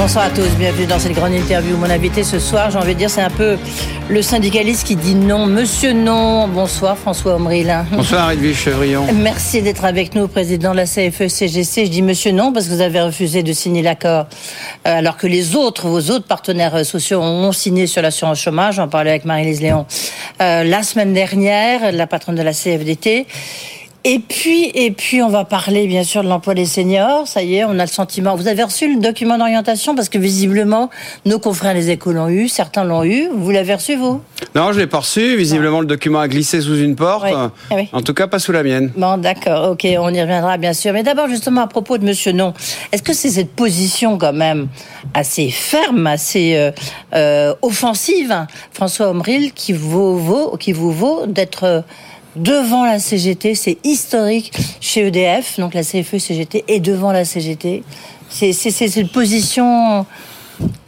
[0.00, 1.76] Bonsoir à tous, bienvenue dans cette grande interview.
[1.76, 3.58] Mon invité ce soir, j'ai envie de dire, c'est un peu
[4.08, 6.46] le syndicaliste qui dit non, monsieur non.
[6.46, 7.74] Bonsoir François Omril.
[7.90, 9.06] Bonsoir Edwige Chevrillon.
[9.12, 11.86] Merci d'être avec nous, président de la CFE-CGC.
[11.86, 14.26] Je dis monsieur non parce que vous avez refusé de signer l'accord,
[14.86, 18.76] euh, alors que les autres, vos autres partenaires sociaux ont signé sur l'assurance chômage.
[18.76, 19.84] J'en parlais avec Marie-Lise Léon
[20.40, 23.26] euh, la semaine dernière, la patronne de la CFDT.
[24.10, 27.28] Et puis, et puis, on va parler bien sûr de l'emploi des seniors.
[27.28, 28.36] Ça y est, on a le sentiment.
[28.36, 30.88] Vous avez reçu le document d'orientation parce que visiblement,
[31.26, 33.28] nos confrères les écoles l'ont eu, certains l'ont eu.
[33.30, 34.22] Vous l'avez reçu vous?
[34.54, 35.36] Non, je l'ai pas reçu.
[35.36, 37.26] Visiblement, le document a glissé sous une porte.
[37.30, 37.90] Ah oui.
[37.92, 38.90] En tout cas, pas sous la mienne.
[38.96, 39.72] Bon, d'accord.
[39.72, 40.94] Ok, on y reviendra bien sûr.
[40.94, 42.54] Mais d'abord, justement, à propos de Monsieur Non,
[42.92, 44.68] est-ce que c'est cette position quand même
[45.12, 46.70] assez ferme, assez euh,
[47.14, 51.84] euh, offensive, François Omril, qui vous vaut, qui vous vaut d'être
[52.36, 57.82] devant la CGT, c'est historique chez EDF, donc la CFE-CGT est devant la CGT.
[58.30, 60.06] C'est une position...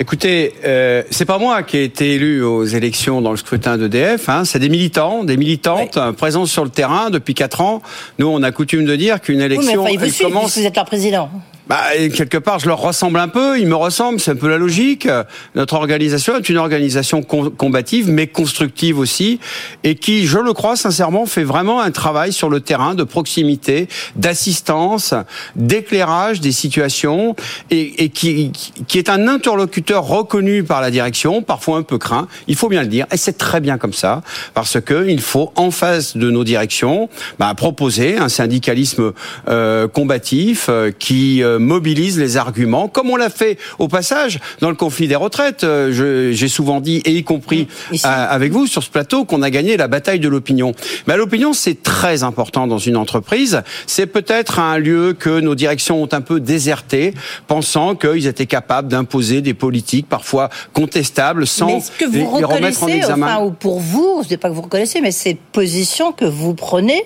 [0.00, 4.28] Écoutez, euh, c'est pas moi qui ai été élu aux élections dans le scrutin d'EDF,
[4.28, 6.12] hein, c'est des militants, des militantes oui.
[6.16, 7.82] présents sur le terrain depuis 4 ans.
[8.18, 10.58] Nous, on a coutume de dire qu'une élection oui, mais enfin, il vous commence...
[10.58, 11.30] Vous êtes leur président.
[11.70, 14.58] Bah, quelque part, je leur ressemble un peu, ils me ressemblent, c'est un peu la
[14.58, 15.06] logique.
[15.54, 19.38] Notre organisation est une organisation combative, mais constructive aussi,
[19.84, 23.86] et qui, je le crois sincèrement, fait vraiment un travail sur le terrain de proximité,
[24.16, 25.14] d'assistance,
[25.54, 27.36] d'éclairage des situations,
[27.70, 32.56] et, qui, qui, est un interlocuteur reconnu par la direction, parfois un peu craint, il
[32.56, 34.22] faut bien le dire, et c'est très bien comme ça,
[34.54, 39.12] parce que il faut, en face de nos directions, bah, proposer un syndicalisme
[39.48, 44.70] euh, combatif euh, qui euh, mobilise les arguments, comme on l'a fait au passage dans
[44.70, 45.64] le conflit des retraites.
[45.64, 47.68] Euh, j'ai souvent dit, et y compris
[48.02, 50.72] avec vous sur ce plateau, qu'on a gagné la bataille de l'opinion.
[51.06, 53.62] Mais l'opinion, c'est très important dans une entreprise.
[53.86, 57.14] C'est peut-être un lieu que nos directions ont un peu déserté,
[57.46, 62.88] pensant qu'ils étaient capables d'imposer des politiques parfois contestables sans que vous les, remettre en
[62.88, 63.26] examen.
[63.26, 66.54] Enfin, ou pour vous, je ne pas que vous reconnaissez, mais cette position que vous
[66.54, 67.04] prenez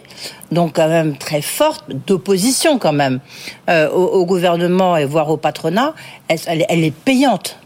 [0.53, 3.21] donc quand même très forte d'opposition quand même
[3.69, 4.44] euh, au, au, gouvernement
[4.97, 5.95] et voire au patronat,
[6.29, 7.59] elle, elle est payante.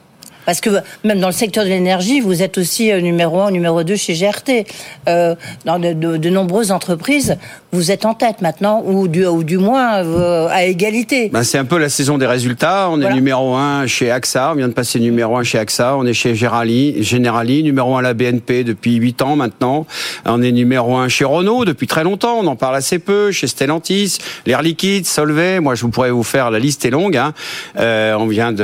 [0.49, 0.71] Parce que
[1.05, 4.65] même dans le secteur de l'énergie, vous êtes aussi numéro un, numéro deux chez GRT.
[5.07, 5.35] Euh,
[5.67, 7.37] dans de, de, de, nombreuses entreprises,
[7.71, 11.29] vous êtes en tête maintenant, ou du, ou du moins euh, à égalité.
[11.29, 12.89] Ben c'est un peu la saison des résultats.
[12.89, 13.11] On voilà.
[13.11, 15.97] est numéro un chez AXA, on vient de passer numéro un chez AXA.
[15.99, 19.87] On est chez Generali, Generali numéro un à la BNP depuis 8 ans maintenant.
[20.25, 22.39] On est numéro un chez Renault depuis très longtemps.
[22.41, 23.33] On en parle assez peu.
[23.33, 24.17] Chez Stellantis,
[24.47, 25.61] l'Air Liquide, Solvay.
[25.61, 27.19] Moi, je pourrais vous faire la liste est longue.
[27.19, 27.35] Hein.
[27.79, 28.55] Euh, on vient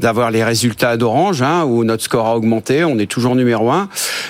[0.00, 1.27] d'avoir les résultats d'Orange.
[1.28, 3.88] Hein, où notre score a augmenté, on est toujours numéro un.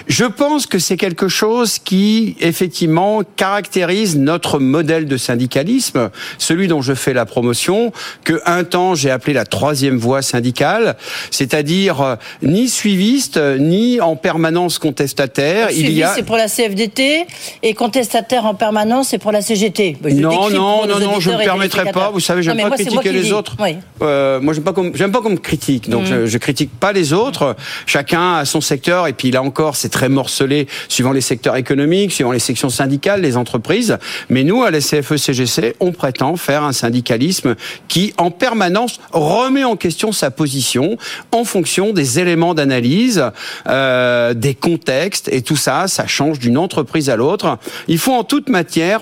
[0.08, 6.82] Je pense que c'est quelque chose qui, effectivement, caractérise notre modèle de syndicalisme, celui dont
[6.82, 7.92] je fais la promotion,
[8.24, 10.96] que un temps j'ai appelé la troisième voie syndicale,
[11.30, 15.70] c'est-à-dire euh, ni suiviste, ni en permanence contestataire.
[15.70, 16.14] Suiviste, Il y a...
[16.14, 17.26] c'est pour la CFDT,
[17.62, 19.98] et contestataire en permanence, c'est pour la CGT.
[20.04, 22.10] Je non, non, non, non, je ne me permettrai pas.
[22.10, 23.56] Vous savez, j'aime pas moi, critiquer les autres.
[23.60, 23.76] Oui.
[24.02, 26.06] Euh, moi, j'aime pas qu'on j'aime pas qu'on me critique, donc mmh.
[26.06, 27.56] je, je critique pas les autres.
[27.86, 32.12] Chacun a son secteur et puis là encore, c'est très morcelé suivant les secteurs économiques,
[32.12, 33.98] suivant les sections syndicales, les entreprises.
[34.28, 37.56] Mais nous, à la CFE-CGC, on prétend faire un syndicalisme
[37.88, 40.96] qui, en permanence, remet en question sa position
[41.32, 43.24] en fonction des éléments d'analyse,
[43.68, 47.58] euh, des contextes et tout ça, ça change d'une entreprise à l'autre.
[47.88, 49.00] Il faut en toute matière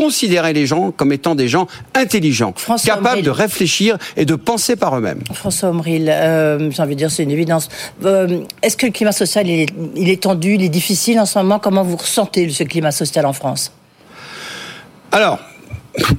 [0.00, 4.74] considérer les gens comme étant des gens intelligents, François capables de réfléchir et de penser
[4.74, 5.20] par eux-mêmes.
[5.34, 7.68] François Omril, euh, j'ai envie de dire, c'est une évidence.
[8.06, 11.26] Euh, Est-ce que le climat social, il est, il est tendu, il est difficile en
[11.26, 11.58] ce moment?
[11.58, 13.72] Comment vous ressentez ce climat social en France?
[15.12, 15.38] Alors,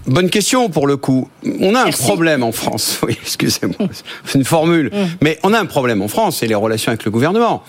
[0.05, 1.29] Bonne question pour le coup.
[1.61, 2.03] On a Merci.
[2.03, 2.99] un problème en France.
[3.07, 3.87] Oui, excusez-moi,
[4.25, 4.91] c'est une formule.
[4.93, 5.05] Mm.
[5.21, 7.63] Mais on a un problème en France, c'est les relations avec le gouvernement.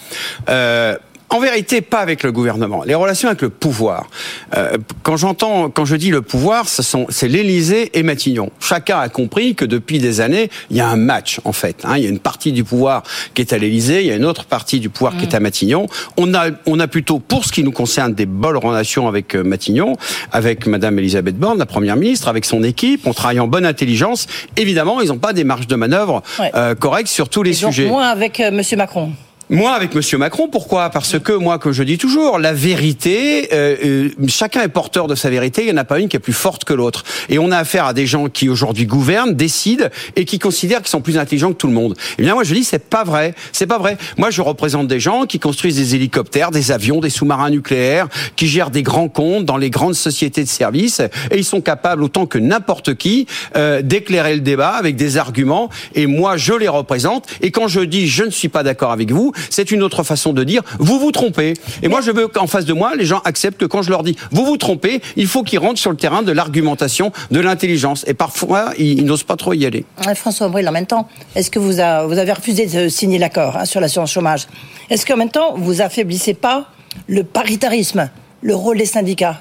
[0.49, 0.97] Euh,
[1.33, 2.83] en vérité, pas avec le gouvernement.
[2.85, 4.07] Les relations avec le pouvoir.
[4.57, 8.51] Euh, quand j'entends, quand je dis le pouvoir, ce sont, c'est l'Élysée et Matignon.
[8.61, 11.77] Chacun a compris que depuis des années, il y a un match en fait.
[11.85, 11.97] Hein.
[11.97, 13.03] Il y a une partie du pouvoir
[13.35, 15.19] qui est à l'Élysée, il y a une autre partie du pouvoir mmh.
[15.19, 15.87] qui est à Matignon.
[16.17, 19.43] On a, on a plutôt, pour ce qui nous concerne, des bonnes relations avec euh,
[19.43, 19.97] Matignon,
[20.33, 23.07] avec Madame Elisabeth Borne, la première ministre, avec son équipe.
[23.07, 24.27] On travaille en bonne intelligence.
[24.57, 26.51] Évidemment, ils n'ont pas des marges de manœuvre Ouais.
[26.55, 27.89] euh, correctes sur tous les Et donc sujets.
[27.89, 29.13] moins avec euh, Monsieur Macron
[29.55, 30.89] Moi, avec Monsieur Macron, pourquoi?
[30.89, 35.15] Parce que moi, comme je dis toujours, la vérité, euh, euh, chacun est porteur de
[35.15, 35.61] sa vérité.
[35.61, 37.05] Il n'y en a pas une qui est plus forte que l'autre.
[37.29, 40.89] Et on a affaire à des gens qui aujourd'hui gouvernent, décident et qui considèrent qu'ils
[40.89, 41.99] sont plus intelligents que tout le monde.
[42.17, 43.35] Eh bien, moi, je dis, c'est pas vrai.
[43.53, 43.99] C'est pas vrai.
[44.17, 48.47] Moi, je représente des gens qui construisent des hélicoptères, des avions, des sous-marins nucléaires, qui
[48.47, 52.25] gèrent des grands comptes dans les grandes sociétés de services, et ils sont capables autant
[52.25, 53.27] que n'importe qui
[53.57, 55.69] euh, d'éclairer le débat avec des arguments.
[55.95, 57.27] Et moi, je les représente.
[57.43, 60.33] Et quand je dis je ne suis pas d'accord avec vous, c'est une autre façon
[60.33, 61.55] de dire vous vous trompez.
[61.83, 64.03] Et moi, je veux qu'en face de moi, les gens acceptent que quand je leur
[64.03, 68.05] dis vous vous trompez, il faut qu'ils rentrent sur le terrain de l'argumentation, de l'intelligence.
[68.07, 69.85] Et parfois, ils, n'osent pas trop y aller.
[70.15, 73.65] François Abril, en même temps, est-ce que vous, vous, avez refusé de signer l'accord hein,
[73.65, 74.47] sur l'assurance chômage?
[74.91, 76.67] Est-ce qu'en même temps, vous affaiblissez pas
[77.07, 78.11] le paritarisme,
[78.43, 79.41] le rôle des syndicats?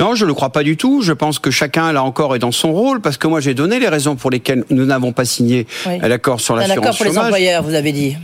[0.00, 1.02] Non, je ne le crois pas du tout.
[1.02, 3.78] Je pense que chacun, là encore, est dans son rôle, parce que moi, j'ai donné
[3.78, 6.84] les raisons pour lesquelles nous n'avons pas signé l'accord sur l'assurance chômage.
[6.84, 8.16] L'accord pour les employeurs, vous avez dit.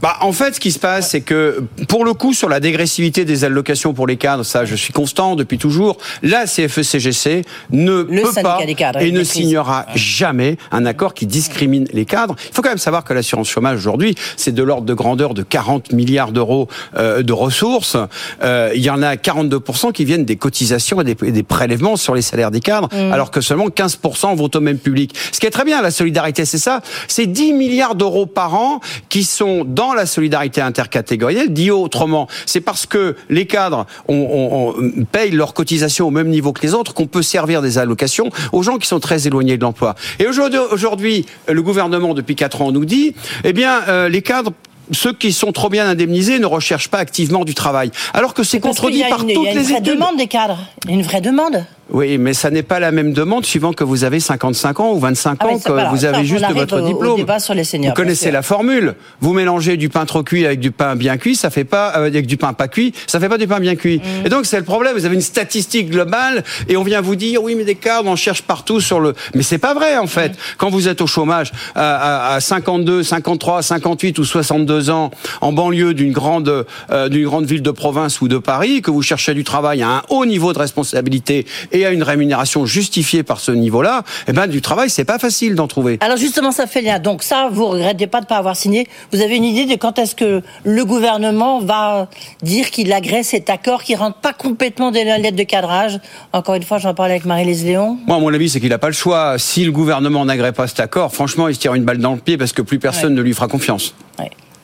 [0.00, 3.24] Bah, en fait, ce qui se passe, c'est que pour le coup, sur la dégressivité
[3.24, 5.98] des allocations pour les cadres, ça, je suis constant depuis toujours.
[6.22, 8.58] La CFE-CGC ne peut pas
[9.00, 12.34] et ne signera jamais un accord qui discrimine les cadres.
[12.50, 15.42] Il faut quand même savoir que l'assurance chômage aujourd'hui, c'est de l'ordre de grandeur de
[15.42, 16.66] 40 milliards d'euros
[16.96, 17.96] euh, de ressources.
[18.42, 22.22] Euh, il y en a 42% qui viennent des cotisations et des, prélèvements sur les
[22.22, 23.12] salaires des cadres, mm.
[23.12, 25.14] alors que seulement 15% vont au même public.
[25.30, 26.80] Ce qui est très bien, la solidarité, c'est ça.
[27.06, 31.52] C'est 10 milliards d'euros par an qui sont dans la solidarité intercatégorielle.
[31.52, 34.74] Dit autrement, c'est parce que les cadres on,
[35.10, 38.62] payent leurs cotisations au même niveau que les autres qu'on peut servir des allocations aux
[38.62, 39.94] gens qui sont très éloignés de l'emploi.
[40.18, 43.14] Et aujourd'hui, le gouvernement, depuis quatre ans, nous dit,
[43.44, 44.52] eh bien, euh, les cadres
[44.90, 47.90] ceux qui sont trop bien indemnisés ne recherchent pas activement du travail.
[48.14, 49.42] Alors que c'est contredit par toutes les études.
[49.42, 50.58] Il y a une vraie demande des cadres.
[50.88, 51.64] Une vraie demande.
[51.92, 54.98] Oui, mais ça n'est pas la même demande suivant que vous avez 55 ans ou
[54.98, 57.26] 25 ah ans, que vous avez juste votre diplôme.
[57.38, 58.94] sur les seniors, vous connaissez la formule.
[59.20, 62.06] Vous mélangez du pain trop cuit avec du pain bien cuit, ça fait pas euh,
[62.06, 63.98] avec du pain pas cuit, ça fait pas du pain bien cuit.
[63.98, 64.26] Mm.
[64.26, 64.94] Et donc c'est le problème.
[64.94, 68.16] Vous avez une statistique globale et on vient vous dire oui, mais des cadres on
[68.16, 69.14] cherche partout sur le.
[69.34, 70.30] Mais c'est pas vrai en fait.
[70.30, 70.36] Mm.
[70.56, 75.10] Quand vous êtes au chômage à, à, 52, 53, 58 ou 62 ans
[75.40, 79.02] en banlieue d'une grande euh, d'une grande ville de province ou de Paris, que vous
[79.02, 83.40] cherchez du travail à un haut niveau de responsabilité et a une rémunération justifiée par
[83.40, 85.98] ce niveau-là, eh ben, du travail, c'est pas facile d'en trouver.
[86.00, 86.98] Alors justement, ça fait lien.
[86.98, 88.86] Donc ça, vous regrettez pas de pas avoir signé.
[89.12, 92.08] Vous avez une idée de quand est-ce que le gouvernement va
[92.42, 96.00] dire qu'il agrée cet accord qui rentre pas complètement dans la lettre de cadrage?
[96.32, 97.98] Encore une fois, j'en parlais avec Marie-Lise Léon.
[98.06, 99.38] Moi, mon avis, c'est qu'il n'a pas le choix.
[99.38, 102.20] Si le gouvernement n'agrée pas cet accord, franchement, il se tire une balle dans le
[102.20, 103.94] pied parce que plus personne ne lui fera confiance.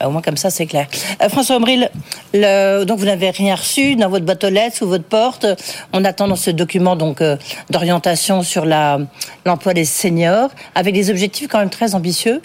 [0.05, 0.87] Au moins comme ça, c'est clair.
[1.23, 1.91] Euh, François Ombril,
[2.33, 5.47] donc vous n'avez rien reçu dans votre boîte aux lettres, sous votre porte.
[5.93, 7.37] On attend dans ce document donc euh,
[7.71, 12.41] d'orientation sur l'emploi des seniors, avec des objectifs quand même très ambitieux.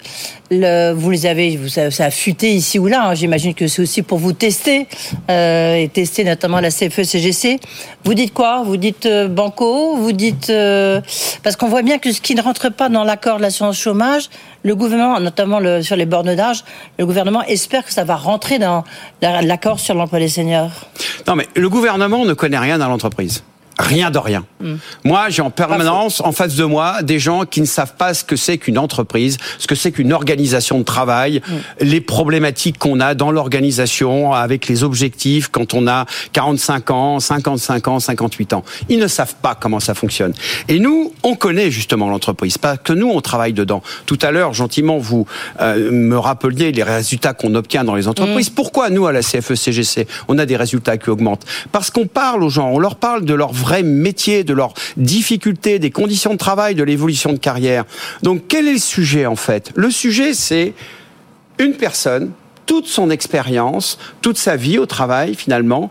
[0.50, 3.08] Vous les avez, vous, ça, a fuité ici ou là.
[3.08, 3.14] Hein.
[3.14, 4.86] J'imagine que c'est aussi pour vous tester
[5.30, 7.58] euh, et tester notamment la CFE-CGC.
[8.04, 8.62] Vous dites quoi?
[8.64, 9.96] Vous dites euh, banco?
[9.96, 10.52] Vous dites
[11.42, 14.28] parce qu'on voit bien que ce qui ne rentre pas dans l'accord de l'assurance chômage,
[14.62, 16.64] le gouvernement, notamment sur les bornes d'âge,
[16.98, 18.84] le gouvernement espère que ça va rentrer dans
[19.20, 20.72] l'accord sur l'emploi des seniors.
[21.26, 23.42] Non, mais le gouvernement ne connaît rien dans l'entreprise
[23.78, 24.44] rien de rien.
[24.60, 24.76] Hmm.
[25.04, 28.24] Moi, j'ai en permanence en face de moi des gens qui ne savent pas ce
[28.24, 31.54] que c'est qu'une entreprise, ce que c'est qu'une organisation de travail, hmm.
[31.80, 37.88] les problématiques qu'on a dans l'organisation avec les objectifs quand on a 45 ans, 55
[37.88, 38.64] ans, 58 ans.
[38.88, 40.32] Ils ne savent pas comment ça fonctionne.
[40.68, 43.82] Et nous, on connaît justement l'entreprise, parce que nous, on travaille dedans.
[44.06, 45.26] Tout à l'heure, gentiment, vous
[45.60, 48.50] euh, me rappeliez les résultats qu'on obtient dans les entreprises.
[48.50, 48.54] Hmm.
[48.54, 51.44] Pourquoi nous, à la CFE-CGC, on a des résultats qui augmentent?
[51.72, 55.78] Parce qu'on parle aux gens, on leur parle de leur vrai métier, de leurs difficultés,
[55.78, 57.84] des conditions de travail, de l'évolution de carrière.
[58.22, 59.72] Donc quel est le sujet en fait?
[59.74, 60.74] Le sujet c'est
[61.58, 62.32] une personne,
[62.66, 65.90] toute son expérience, toute sa vie au travail finalement,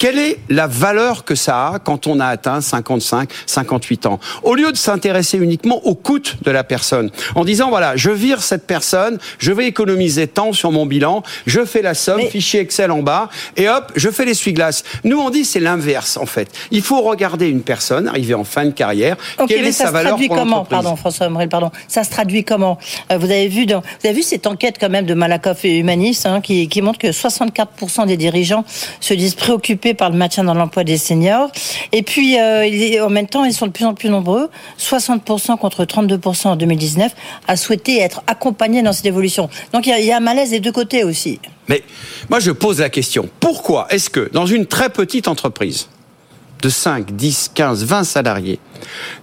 [0.00, 4.18] quelle est la valeur que ça a quand on a atteint 55, 58 ans?
[4.42, 8.42] Au lieu de s'intéresser uniquement au coût de la personne, en disant voilà, je vire
[8.42, 12.90] cette personne, je vais économiser tant sur mon bilan, je fais la somme, fichier Excel
[12.90, 13.28] en bas,
[13.58, 14.84] et hop, je fais l'essuie-glace.
[15.04, 16.48] Nous, on dit c'est l'inverse en fait.
[16.70, 19.18] Il faut regarder une personne arrivée en fin de carrière.
[19.46, 20.64] quelle est sa valeur pour comment?
[20.64, 21.70] Pardon, François Morel, pardon.
[21.88, 22.78] Ça se traduit comment?
[23.12, 25.76] Euh, Vous avez vu, dans, vous avez vu cette enquête quand même de Malakoff et
[25.76, 28.64] Humanis hein, qui, qui montre que 64% des dirigeants
[29.00, 31.50] se disent préoccupés par le maintien dans l'emploi des seniors.
[31.92, 35.84] Et puis, euh, en même temps, ils sont de plus en plus nombreux, 60% contre
[35.84, 37.12] 32% en 2019,
[37.48, 39.48] à souhaiter être accompagnés dans cette évolution.
[39.72, 41.40] Donc il y, a un malaise des deux côtés aussi.
[41.68, 41.82] Mais
[42.28, 45.88] moi, je pose la question, pourquoi est-ce que dans une très petite entreprise,
[46.62, 48.58] de 5, 10, 15, 20 salariés.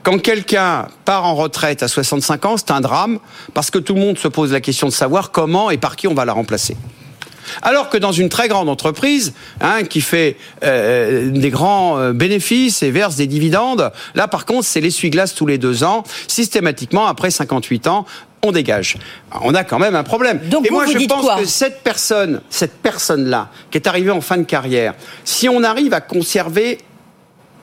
[0.03, 3.19] Quand quelqu'un part en retraite à 65 ans, c'est un drame
[3.53, 6.07] parce que tout le monde se pose la question de savoir comment et par qui
[6.07, 6.75] on va la remplacer?
[7.61, 12.83] Alors que dans une très grande entreprise, hein, qui fait euh, des grands euh, bénéfices
[12.83, 17.31] et verse des dividendes, là par contre c'est l'essuie-glace tous les deux ans, systématiquement après
[17.31, 18.05] 58 ans,
[18.43, 18.97] on dégage.
[19.41, 20.39] On a quand même un problème.
[20.49, 23.77] Donc et vous, moi, vous je dites pense quoi que cette personne, cette personne-là, qui
[23.77, 26.79] est arrivée en fin de carrière, si on arrive à conserver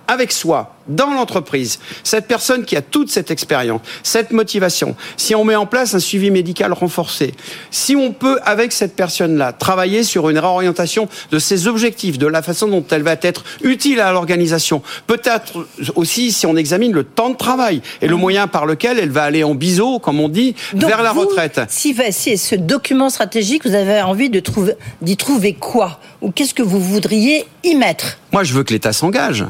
[0.09, 5.45] avec soi, dans l'entreprise, cette personne qui a toute cette expérience, cette motivation, si on
[5.45, 7.35] met en place un suivi médical renforcé,
[7.71, 12.43] si on peut, avec cette personne-là, travailler sur une réorientation de ses objectifs, de la
[12.43, 17.31] façon dont elle va être utile à l'organisation, peut-être aussi si on examine le temps
[17.31, 20.55] de travail et le moyen par lequel elle va aller en biseau, comme on dit,
[20.75, 21.61] Donc vers la vous, retraite.
[21.69, 26.01] Si, si ce document stratégique, vous avez envie de trouver, d'y trouver quoi?
[26.21, 28.19] Ou qu'est-ce que vous voudriez y mettre?
[28.33, 29.45] Moi, je veux que l'État s'engage.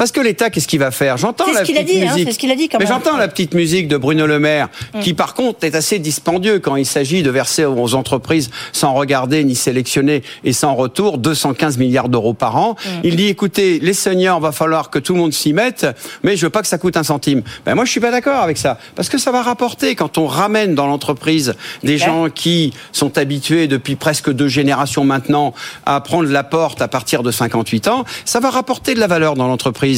[0.00, 1.18] Parce que l'État, qu'est-ce qu'il va faire?
[1.18, 2.26] J'entends la ce petite dit, hein, musique.
[2.26, 4.70] c'est ce qu'il a dit quand Mais j'entends la petite musique de Bruno Le Maire,
[4.94, 5.00] Mm.
[5.00, 9.44] qui par contre est assez dispendieux quand il s'agit de verser aux entreprises sans regarder
[9.44, 12.76] ni sélectionner et sans retour 215 milliards d'euros par an.
[12.82, 12.88] Mm.
[13.04, 15.86] Il dit écoutez, les seniors, va falloir que tout le monde s'y mette,
[16.22, 17.42] mais je veux pas que ça coûte un centime.
[17.66, 20.26] Ben moi, je suis pas d'accord avec ça, parce que ça va rapporter quand on
[20.26, 25.52] ramène dans l'entreprise des gens qui sont habitués depuis presque deux générations maintenant
[25.84, 29.34] à prendre la porte à partir de 58 ans, ça va rapporter de la valeur
[29.34, 29.89] dans l'entreprise.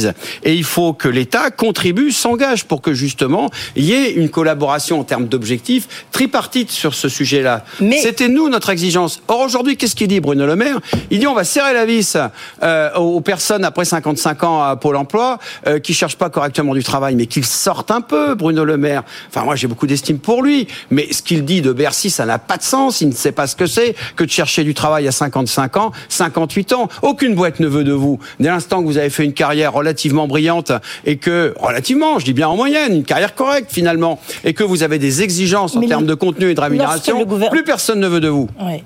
[0.43, 4.99] Et il faut que l'État contribue, s'engage pour que justement il y ait une collaboration
[4.99, 7.65] en termes d'objectifs tripartite sur ce sujet-là.
[7.79, 9.21] Mais- C'était nous notre exigence.
[9.27, 10.79] Or aujourd'hui, qu'est-ce qu'il dit Bruno Le Maire?
[11.11, 12.17] Il dit on va serrer la vis
[12.61, 16.83] euh, aux personnes après 55 ans à Pôle Emploi euh, qui cherchent pas correctement du
[16.83, 19.03] travail, mais qu'ils sortent un peu, Bruno Le Maire.
[19.29, 22.39] Enfin moi j'ai beaucoup d'estime pour lui, mais ce qu'il dit de Bercy, ça n'a
[22.39, 23.01] pas de sens.
[23.01, 25.91] Il ne sait pas ce que c'est que de chercher du travail à 55 ans,
[26.09, 26.89] 58 ans.
[27.01, 28.19] Aucune boîte ne veut de vous.
[28.39, 30.71] Dès l'instant que vous avez fait une carrière relativement brillante
[31.05, 34.81] et que relativement, je dis bien en moyenne, une carrière correcte finalement, et que vous
[34.81, 38.29] avez des exigences en termes de contenu et de rémunération, plus personne ne veut de
[38.29, 38.49] vous.
[38.61, 38.83] Oui.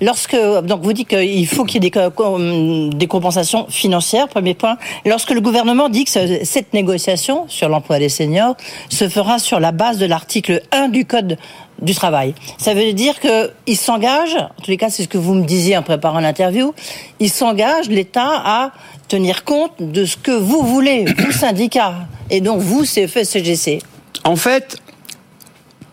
[0.00, 2.38] Lorsque donc vous dites qu'il faut qu'il y ait des, co-
[2.90, 4.76] des compensations financières, premier point.
[5.04, 8.56] Lorsque le gouvernement dit que ce- cette négociation sur l'emploi des seniors
[8.90, 11.38] se fera sur la base de l'article 1 du code
[11.82, 15.34] du travail, ça veut dire qu'il s'engage, en tous les cas c'est ce que vous
[15.34, 16.72] me disiez en préparant l'interview,
[17.20, 18.72] il s'engage l'État à
[19.08, 21.94] tenir compte de ce que vous voulez, vous syndicats,
[22.30, 23.80] et donc vous CFE CGC.
[24.24, 24.78] En fait,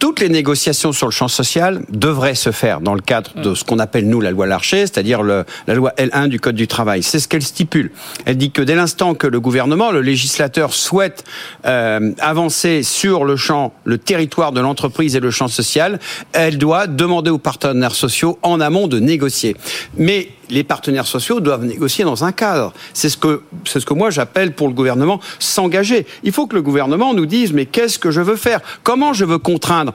[0.03, 3.63] toutes les négociations sur le champ social devraient se faire dans le cadre de ce
[3.63, 7.03] qu'on appelle nous la loi Larcher, c'est-à-dire la loi L1 du Code du travail.
[7.03, 7.89] C'est ce qu'elle stipule.
[8.25, 11.23] Elle dit que dès l'instant que le gouvernement, le législateur souhaite
[11.65, 16.01] euh, avancer sur le champ, le territoire de l'entreprise et le champ social,
[16.33, 19.55] elle doit demander aux partenaires sociaux en amont de négocier.
[19.95, 22.73] Mais les partenaires sociaux doivent négocier dans un cadre.
[22.93, 26.05] C'est ce que c'est ce que moi j'appelle pour le gouvernement s'engager.
[26.23, 28.59] Il faut que le gouvernement nous dise mais qu'est-ce que je veux faire?
[28.83, 29.93] Comment je veux contraindre?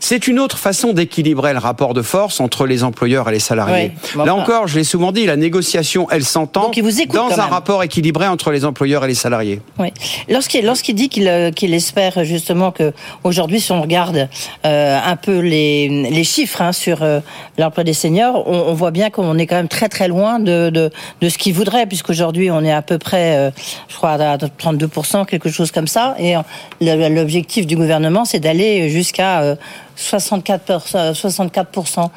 [0.00, 3.92] C'est une autre façon d'équilibrer le rapport de force entre les employeurs et les salariés.
[4.14, 7.40] Oui, Là encore, je l'ai souvent dit, la négociation, elle s'entend dans un même.
[7.50, 9.60] rapport équilibré entre les employeurs et les salariés.
[9.78, 9.88] Oui.
[10.28, 12.92] Lorsqu'il lorsqu'il dit qu'il euh, qu'il espère justement que
[13.24, 14.28] aujourd'hui, si on regarde
[14.64, 17.20] euh, un peu les, les chiffres hein, sur euh,
[17.58, 20.70] l'emploi des seniors, on, on voit bien qu'on est quand même très très loin de,
[20.70, 20.90] de,
[21.20, 23.50] de ce qu'il voudrait, puisqu'aujourd'hui on est à peu près, euh,
[23.88, 26.14] je crois, à 32%, quelque chose comme ça.
[26.18, 26.40] Et euh,
[26.80, 29.56] l'objectif du gouvernement, c'est d'aller jusqu'à euh,
[29.98, 31.12] 64%.
[31.12, 32.10] 64%.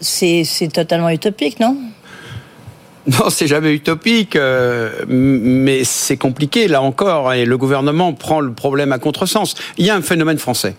[0.00, 1.76] C'est totalement utopique, non?
[3.06, 4.38] Non, c'est jamais utopique,
[5.08, 9.54] mais c'est compliqué là encore, et le gouvernement prend le problème à contresens.
[9.76, 10.76] Il y a un phénomène français.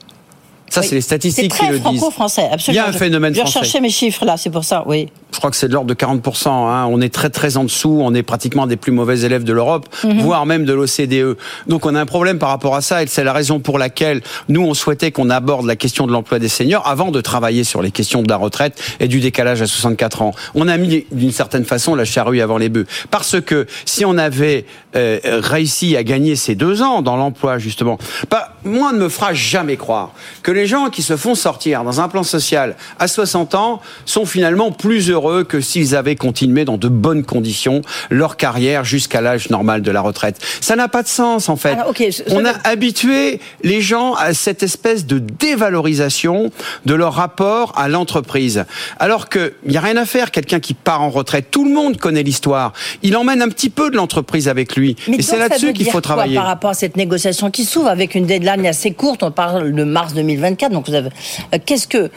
[0.73, 0.87] Ça, Oui.
[0.87, 1.81] c'est les C'est statistiques qui très le disent.
[1.99, 2.83] franco-français, absolument.
[2.83, 3.59] Il y a un phénomène Je français.
[3.59, 5.07] recherchais mes chiffres là, c'est pour ça, oui.
[5.31, 6.47] Je crois que c'est de l'ordre de 40%.
[6.67, 6.87] Hein.
[6.89, 7.99] On est très très en dessous.
[8.03, 10.21] On est pratiquement des plus mauvais élèves de l'Europe, Mhm.
[10.21, 11.37] voire même de l'OCDE.
[11.67, 14.21] Donc on a un problème par rapport à ça, et c'est la raison pour laquelle
[14.49, 17.81] nous on souhaitait qu'on aborde la question de l'emploi des seniors avant de travailler sur
[17.83, 20.33] les questions de la retraite et du décalage à 64 ans.
[20.55, 24.17] On a mis d'une certaine façon la charrue avant les bœufs, parce que si on
[24.17, 24.65] avait
[24.95, 27.97] euh, réussi à gagner ces deux ans dans l'emploi justement,
[28.29, 30.11] pas moi ne me fera jamais croire
[30.43, 34.25] que les gens qui se font sortir dans un plan social à 60 ans sont
[34.25, 39.49] finalement plus heureux que s'ils avaient continué dans de bonnes conditions leur carrière jusqu'à l'âge
[39.49, 40.37] normal de la retraite.
[40.61, 41.71] Ça n'a pas de sens en fait.
[41.71, 41.93] Alors,
[42.31, 46.51] On a habitué les gens à cette espèce de dévalorisation
[46.85, 48.65] de leur rapport à l'entreprise.
[48.99, 51.97] Alors qu'il n'y a rien à faire, quelqu'un qui part en retraite, tout le monde
[51.97, 52.73] connaît l'histoire.
[53.01, 54.95] Il emmène un petit peu de l'entreprise avec lui.
[55.07, 56.35] Mais Et c'est là-dessus qu'il faut travailler.
[56.35, 59.23] par rapport à cette négociation qui s'ouvre avec une deadline assez courte?
[59.23, 60.71] On parle de mars 2024.
[60.71, 61.09] Donc, vous avez,
[61.53, 62.09] euh, qu'est-ce que,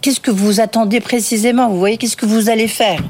[0.00, 1.68] qu'est-ce que vous attendez précisément?
[1.68, 3.00] Vous voyez, qu'est-ce que vous allez faire?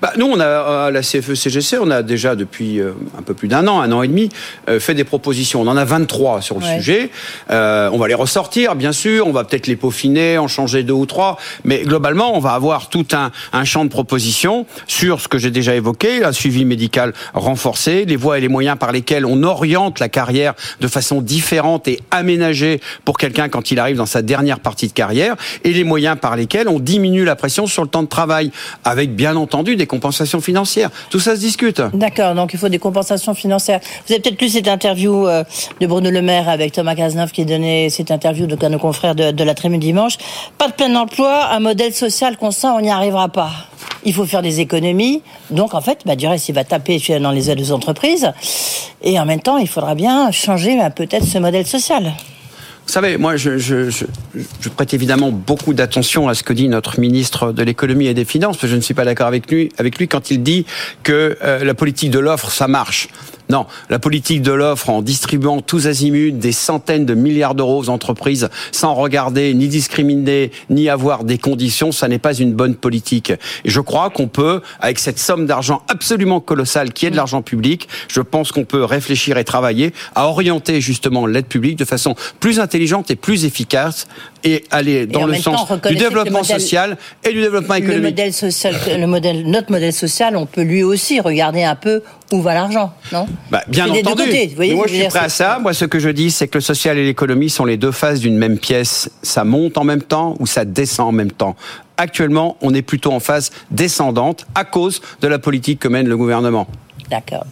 [0.00, 3.48] Bah, nous, on a à la CFE-CGC, on a déjà depuis euh, un peu plus
[3.48, 4.28] d'un an, un an et demi,
[4.68, 5.62] euh, fait des propositions.
[5.62, 7.10] On en a 23 sur le sujet.
[7.50, 9.26] Euh, on va les ressortir, bien sûr.
[9.26, 11.38] On va peut-être les peaufiner, en changer deux ou trois.
[11.64, 15.50] Mais globalement, on va avoir tout un, un champ de propositions sur ce que j'ai
[15.50, 19.98] déjà évoqué, un suivi médical renforcé, les voies et les moyens par lesquels on oriente
[20.00, 24.60] la carrière de façon différente et aménagée pour quelqu'un quand il arrive dans sa dernière
[24.60, 28.02] partie de carrière, et les moyens par lesquels on diminue la pression sur le temps
[28.02, 28.50] de travail,
[28.84, 30.90] avec bien entendu des compensations financières.
[31.10, 31.82] Tout ça se discute.
[31.94, 33.80] D'accord, donc il faut des compensations financières.
[34.06, 35.44] Vous avez peut-être lu cette interview euh,
[35.80, 39.44] de Bruno Le Maire avec Thomas Cazeneuve qui donnait cette interview de nos confrères de,
[39.44, 40.16] la Tribune dimanche.
[40.58, 43.50] Pas de plein emploi, un modèle social constant, on n'y arrivera pas.
[44.04, 45.22] Il faut faire des économies.
[45.50, 48.32] Donc, en fait, bah, reste, il va taper dans les aides aux entreprises.
[49.02, 52.12] Et en même temps, il faudra bien changer bah, peut-être ce modèle social.
[52.90, 53.88] Vous savez, moi, je,
[54.74, 58.56] prête évidemment beaucoup d'attention à ce que dit notre ministre de l'économie et des finances,
[58.56, 60.66] parce que je ne suis pas d'accord avec lui, avec lui quand il dit
[61.04, 63.06] que euh, la politique de l'offre, ça marche.
[63.50, 67.88] Non, la politique de l'offre en distribuant tous azimuts des centaines de milliards d'euros aux
[67.88, 73.30] entreprises sans regarder ni discriminer ni avoir des conditions, ça n'est pas une bonne politique.
[73.64, 77.42] Et je crois qu'on peut, avec cette somme d'argent absolument colossale qui est de l'argent
[77.42, 82.14] public, je pense qu'on peut réfléchir et travailler à orienter justement l'aide publique de façon
[82.38, 84.06] plus intelligente et plus efficace
[84.44, 88.02] et aller dans le sens du développement social et du développement économique.
[88.02, 92.02] Le modèle social, le modèle, notre modèle social, on peut lui aussi regarder un peu
[92.32, 94.22] où va l'argent, non bah, Bien entendu.
[94.74, 95.58] moi, je suis prêt à ça.
[95.60, 98.20] Moi, ce que je dis, c'est que le social et l'économie sont les deux faces
[98.20, 99.10] d'une même pièce.
[99.22, 101.56] Ça monte en même temps ou ça descend en même temps.
[101.96, 106.16] Actuellement, on est plutôt en phase descendante à cause de la politique que mène le
[106.16, 106.66] gouvernement.
[107.10, 107.44] D'accord.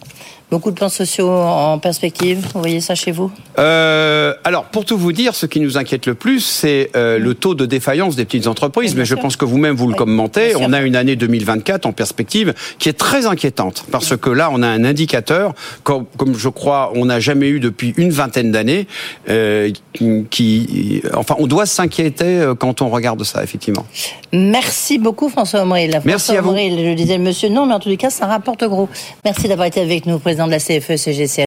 [0.51, 3.31] Beaucoup de plans sociaux en perspective, vous voyez ça chez vous?
[3.59, 7.35] Euh, Alors, pour tout vous dire, ce qui nous inquiète le plus, c'est euh, le
[7.35, 8.95] taux de défaillance des petites entreprises.
[8.95, 10.55] Mais je pense que vous-même, vous le commentez.
[10.55, 13.85] On a une année 2024 en perspective qui est très inquiétante.
[13.91, 15.53] Parce que là, on a un indicateur,
[15.83, 18.87] comme, comme je crois, on n'a jamais eu depuis une vingtaine d'années,
[19.29, 19.69] euh,
[20.31, 21.03] qui...
[21.13, 23.85] Enfin, on doit s'inquiéter quand on regarde ça, effectivement.
[24.33, 26.01] Merci beaucoup, François Omril.
[26.05, 26.55] Merci à vous.
[26.55, 28.89] je disais monsieur non, mais en tous les cas, ça rapporte gros.
[29.23, 31.37] Merci d'avoir été avec nous, président de la CFE-CGC.